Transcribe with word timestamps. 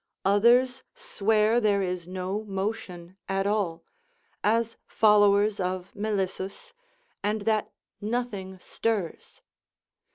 Others 0.25 0.81
swear 0.95 1.59
there 1.61 1.83
is 1.83 2.07
no 2.07 2.43
motion 2.45 3.17
at 3.29 3.45
all, 3.45 3.83
as 4.43 4.75
followers 4.87 5.59
of 5.59 5.91
Melissus, 5.95 6.73
and 7.21 7.41
that 7.43 7.71
nothing 8.01 8.57
stirs. 8.57 9.43